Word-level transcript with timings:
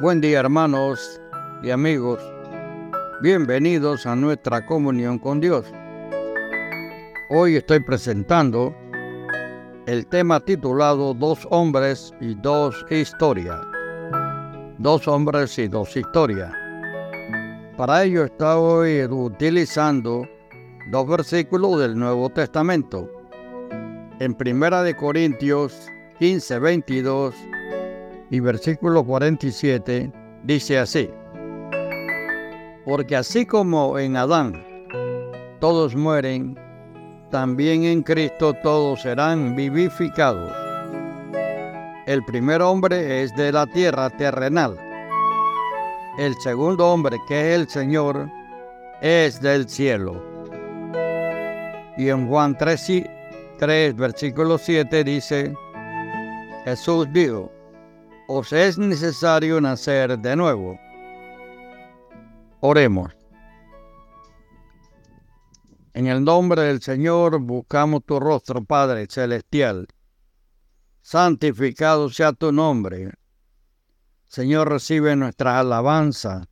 Buen 0.00 0.20
día 0.20 0.40
hermanos 0.40 1.20
y 1.62 1.70
amigos. 1.70 2.18
Bienvenidos 3.22 4.06
a 4.06 4.16
nuestra 4.16 4.66
comunión 4.66 5.20
con 5.20 5.40
Dios. 5.40 5.72
Hoy 7.30 7.54
estoy 7.54 7.78
presentando 7.78 8.74
el 9.86 10.04
tema 10.08 10.40
titulado 10.40 11.14
Dos 11.14 11.46
hombres 11.48 12.12
y 12.20 12.34
dos 12.34 12.84
historias. 12.90 13.60
Dos 14.78 15.06
hombres 15.06 15.56
y 15.60 15.68
dos 15.68 15.96
historias. 15.96 16.52
Para 17.76 18.02
ello 18.02 18.24
estoy 18.24 19.04
utilizando 19.04 20.26
dos 20.90 21.06
versículos 21.06 21.78
del 21.78 21.96
Nuevo 21.96 22.30
Testamento. 22.30 23.08
En 24.18 24.34
Primera 24.34 24.82
de 24.82 24.96
Corintios 24.96 25.86
15, 26.18 26.58
22 26.58 27.34
y 28.30 28.40
versículo 28.40 29.04
47 29.04 30.12
dice 30.42 30.78
así, 30.78 31.10
porque 32.84 33.16
así 33.16 33.46
como 33.46 33.98
en 33.98 34.16
Adán 34.16 34.64
todos 35.60 35.96
mueren, 35.96 36.58
también 37.30 37.84
en 37.84 38.02
Cristo 38.02 38.54
todos 38.62 39.02
serán 39.02 39.56
vivificados. 39.56 40.52
El 42.06 42.22
primer 42.24 42.60
hombre 42.60 43.22
es 43.22 43.34
de 43.34 43.50
la 43.50 43.66
tierra 43.66 44.10
terrenal. 44.10 44.76
El 46.18 46.34
segundo 46.36 46.92
hombre, 46.92 47.16
que 47.26 47.54
es 47.54 47.60
el 47.60 47.68
Señor, 47.68 48.28
es 49.00 49.40
del 49.40 49.68
cielo. 49.68 50.22
Y 51.96 52.10
en 52.10 52.28
Juan 52.28 52.58
3, 52.58 53.04
3 53.58 53.96
versículo 53.96 54.58
7 54.58 55.02
dice, 55.02 55.54
Jesús 56.64 57.08
dijo, 57.12 57.50
os 58.26 58.52
es 58.52 58.78
necesario 58.78 59.60
nacer 59.60 60.18
de 60.18 60.36
nuevo. 60.36 60.78
Oremos. 62.60 63.12
En 65.92 66.06
el 66.06 66.24
nombre 66.24 66.62
del 66.62 66.80
Señor 66.80 67.38
buscamos 67.40 68.04
tu 68.04 68.18
rostro, 68.18 68.64
Padre 68.64 69.06
Celestial. 69.08 69.86
Santificado 71.02 72.08
sea 72.08 72.32
tu 72.32 72.50
nombre. 72.50 73.12
Señor, 74.24 74.70
recibe 74.70 75.14
nuestra 75.14 75.60
alabanza, 75.60 76.48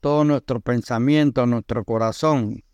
todo 0.00 0.24
nuestro 0.24 0.60
pensamiento, 0.60 1.46
nuestro 1.46 1.84
corazón. 1.84 2.64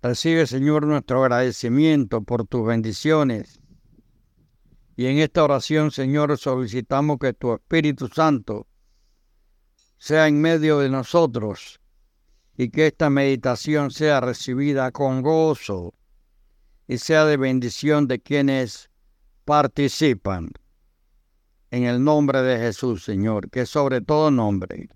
Recibe, 0.00 0.46
Señor, 0.46 0.86
nuestro 0.86 1.22
agradecimiento 1.22 2.22
por 2.22 2.46
tus 2.46 2.66
bendiciones 2.66 3.61
y 4.96 5.06
en 5.06 5.18
esta 5.18 5.44
oración, 5.44 5.90
Señor, 5.90 6.36
solicitamos 6.36 7.18
que 7.18 7.32
tu 7.32 7.54
Espíritu 7.54 8.08
Santo 8.08 8.66
sea 9.98 10.28
en 10.28 10.40
medio 10.40 10.78
de 10.78 10.90
nosotros 10.90 11.80
y 12.56 12.70
que 12.70 12.88
esta 12.88 13.08
meditación 13.08 13.90
sea 13.90 14.20
recibida 14.20 14.90
con 14.90 15.22
gozo 15.22 15.94
y 16.86 16.98
sea 16.98 17.24
de 17.24 17.36
bendición 17.36 18.06
de 18.06 18.20
quienes 18.20 18.90
participan. 19.44 20.50
En 21.70 21.84
el 21.84 22.04
nombre 22.04 22.42
de 22.42 22.58
Jesús, 22.58 23.02
Señor, 23.02 23.48
que 23.48 23.64
sobre 23.64 24.02
todo 24.02 24.30
nombre. 24.30 24.88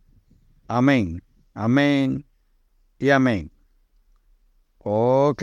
Amén, 0.68 1.22
amén 1.54 2.26
y 2.98 3.08
amén. 3.08 3.50
Ok. 4.78 5.42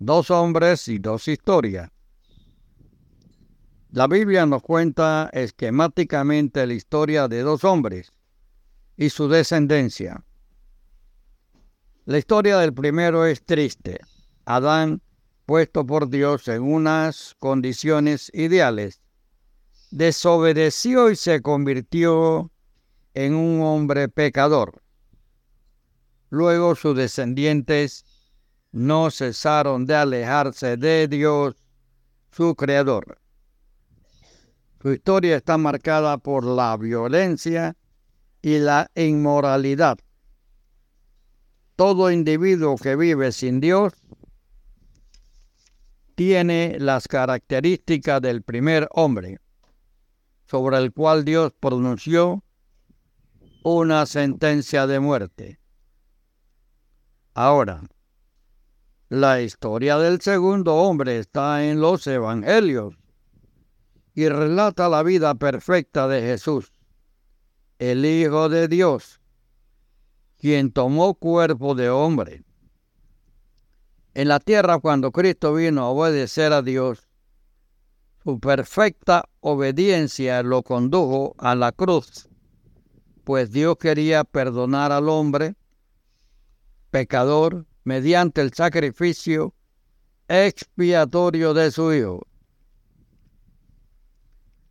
Dos 0.00 0.30
hombres 0.32 0.88
y 0.88 0.98
dos 0.98 1.28
historias. 1.28 1.88
La 3.92 4.06
Biblia 4.06 4.46
nos 4.46 4.62
cuenta 4.62 5.28
esquemáticamente 5.34 6.66
la 6.66 6.72
historia 6.72 7.28
de 7.28 7.42
dos 7.42 7.62
hombres 7.62 8.10
y 8.96 9.10
su 9.10 9.28
descendencia. 9.28 10.24
La 12.06 12.16
historia 12.16 12.56
del 12.56 12.72
primero 12.72 13.26
es 13.26 13.44
triste. 13.44 14.00
Adán, 14.46 15.02
puesto 15.44 15.84
por 15.84 16.08
Dios 16.08 16.48
en 16.48 16.62
unas 16.62 17.36
condiciones 17.38 18.30
ideales, 18.32 19.02
desobedeció 19.90 21.10
y 21.10 21.16
se 21.16 21.42
convirtió 21.42 22.50
en 23.12 23.34
un 23.34 23.60
hombre 23.60 24.08
pecador. 24.08 24.82
Luego 26.30 26.76
sus 26.76 26.96
descendientes 26.96 28.06
no 28.70 29.10
cesaron 29.10 29.84
de 29.84 29.96
alejarse 29.96 30.78
de 30.78 31.08
Dios, 31.08 31.56
su 32.30 32.54
creador. 32.54 33.21
Su 34.82 34.90
historia 34.90 35.36
está 35.36 35.58
marcada 35.58 36.18
por 36.18 36.44
la 36.44 36.76
violencia 36.76 37.76
y 38.42 38.58
la 38.58 38.90
inmoralidad. 38.96 39.96
Todo 41.76 42.10
individuo 42.10 42.76
que 42.76 42.96
vive 42.96 43.30
sin 43.30 43.60
Dios 43.60 43.92
tiene 46.16 46.78
las 46.80 47.06
características 47.06 48.20
del 48.22 48.42
primer 48.42 48.88
hombre, 48.90 49.38
sobre 50.46 50.78
el 50.78 50.92
cual 50.92 51.24
Dios 51.24 51.52
pronunció 51.60 52.42
una 53.62 54.04
sentencia 54.04 54.88
de 54.88 54.98
muerte. 54.98 55.60
Ahora, 57.34 57.84
la 59.10 59.40
historia 59.42 59.96
del 59.98 60.20
segundo 60.20 60.74
hombre 60.74 61.20
está 61.20 61.64
en 61.64 61.80
los 61.80 62.04
evangelios 62.08 62.96
y 64.14 64.28
relata 64.28 64.88
la 64.88 65.02
vida 65.02 65.34
perfecta 65.34 66.08
de 66.08 66.20
Jesús, 66.20 66.72
el 67.78 68.04
Hijo 68.04 68.48
de 68.48 68.68
Dios, 68.68 69.20
quien 70.38 70.72
tomó 70.72 71.14
cuerpo 71.14 71.74
de 71.74 71.88
hombre. 71.88 72.44
En 74.14 74.28
la 74.28 74.40
tierra 74.40 74.78
cuando 74.78 75.10
Cristo 75.10 75.54
vino 75.54 75.82
a 75.82 75.88
obedecer 75.88 76.52
a 76.52 76.62
Dios, 76.62 77.08
su 78.22 78.38
perfecta 78.38 79.24
obediencia 79.40 80.42
lo 80.42 80.62
condujo 80.62 81.34
a 81.38 81.54
la 81.54 81.72
cruz, 81.72 82.28
pues 83.24 83.50
Dios 83.50 83.76
quería 83.78 84.24
perdonar 84.24 84.92
al 84.92 85.08
hombre 85.08 85.54
pecador 86.90 87.66
mediante 87.84 88.42
el 88.42 88.52
sacrificio 88.52 89.54
expiatorio 90.28 91.54
de 91.54 91.70
su 91.70 91.92
Hijo. 91.92 92.26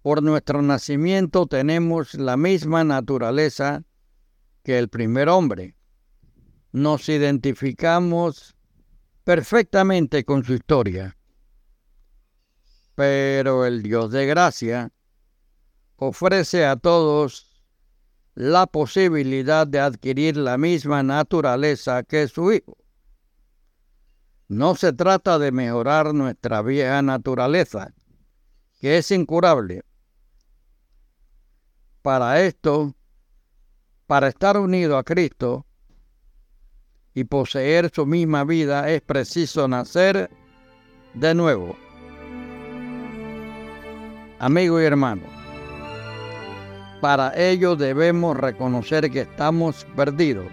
Por 0.01 0.23
nuestro 0.23 0.63
nacimiento 0.63 1.45
tenemos 1.45 2.15
la 2.15 2.35
misma 2.35 2.83
naturaleza 2.83 3.83
que 4.63 4.79
el 4.79 4.89
primer 4.89 5.29
hombre. 5.29 5.75
Nos 6.71 7.07
identificamos 7.07 8.55
perfectamente 9.23 10.23
con 10.25 10.43
su 10.43 10.53
historia. 10.53 11.15
Pero 12.95 13.65
el 13.65 13.83
Dios 13.83 14.11
de 14.11 14.25
gracia 14.25 14.91
ofrece 15.97 16.65
a 16.65 16.77
todos 16.77 17.63
la 18.33 18.65
posibilidad 18.65 19.67
de 19.67 19.79
adquirir 19.79 20.35
la 20.35 20.57
misma 20.57 21.03
naturaleza 21.03 22.01
que 22.01 22.27
su 22.27 22.51
Hijo. 22.51 22.75
No 24.47 24.75
se 24.75 24.93
trata 24.93 25.37
de 25.37 25.51
mejorar 25.51 26.13
nuestra 26.13 26.61
vieja 26.63 27.01
naturaleza, 27.01 27.93
que 28.79 28.97
es 28.97 29.11
incurable, 29.11 29.83
para 32.01 32.41
esto, 32.41 32.93
para 34.07 34.27
estar 34.27 34.57
unido 34.57 34.97
a 34.97 35.03
Cristo 35.03 35.65
y 37.13 37.23
poseer 37.23 37.91
su 37.93 38.05
misma 38.05 38.43
vida, 38.43 38.89
es 38.89 39.01
preciso 39.01 39.67
nacer 39.67 40.29
de 41.13 41.33
nuevo. 41.33 41.75
Amigo 44.39 44.81
y 44.81 44.85
hermano, 44.85 45.23
para 47.01 47.35
ello 47.35 47.75
debemos 47.75 48.37
reconocer 48.37 49.11
que 49.11 49.21
estamos 49.21 49.85
perdidos 49.95 50.47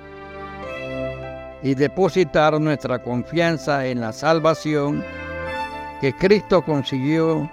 y 1.62 1.74
depositar 1.74 2.60
nuestra 2.60 3.02
confianza 3.02 3.86
en 3.86 4.00
la 4.00 4.12
salvación 4.12 5.04
que 6.00 6.12
Cristo 6.12 6.62
consiguió 6.62 7.50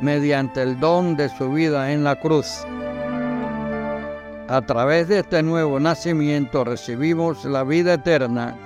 mediante 0.00 0.62
el 0.62 0.78
don 0.80 1.16
de 1.16 1.28
su 1.28 1.52
vida 1.52 1.92
en 1.92 2.04
la 2.04 2.16
cruz. 2.16 2.64
A 4.48 4.62
través 4.62 5.08
de 5.08 5.18
este 5.18 5.42
nuevo 5.42 5.78
nacimiento 5.78 6.64
recibimos 6.64 7.44
la 7.44 7.64
vida 7.64 7.94
eterna 7.94 8.56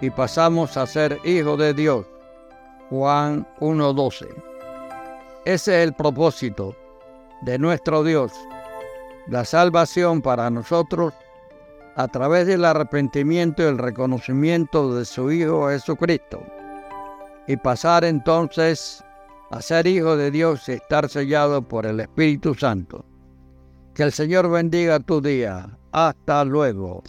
y 0.00 0.10
pasamos 0.10 0.76
a 0.76 0.86
ser 0.86 1.18
hijos 1.24 1.58
de 1.58 1.74
Dios. 1.74 2.06
Juan 2.90 3.44
1.12. 3.58 4.28
Ese 5.44 5.82
es 5.82 5.88
el 5.88 5.92
propósito 5.92 6.76
de 7.42 7.58
nuestro 7.58 8.04
Dios, 8.04 8.32
la 9.26 9.44
salvación 9.44 10.22
para 10.22 10.50
nosotros 10.50 11.14
a 11.96 12.06
través 12.06 12.46
del 12.46 12.64
arrepentimiento 12.64 13.62
y 13.62 13.66
el 13.66 13.78
reconocimiento 13.78 14.94
de 14.94 15.04
su 15.04 15.32
Hijo 15.32 15.68
Jesucristo. 15.68 16.40
Y 17.48 17.56
pasar 17.56 18.04
entonces 18.04 19.02
a 19.50 19.62
ser 19.62 19.86
hijo 19.86 20.16
de 20.16 20.30
Dios 20.30 20.68
y 20.68 20.72
estar 20.72 21.08
sellado 21.08 21.62
por 21.62 21.86
el 21.86 22.00
Espíritu 22.00 22.54
Santo. 22.54 23.04
Que 23.96 24.02
el 24.02 24.12
Señor 24.12 24.50
bendiga 24.50 25.00
tu 25.00 25.22
día. 25.22 25.78
Hasta 25.90 26.44
luego. 26.44 27.02